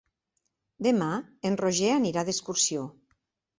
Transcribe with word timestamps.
Demà 0.87 1.09
en 1.51 1.59
Roger 1.63 1.93
anirà 1.99 2.27
d'excursió. 2.33 2.91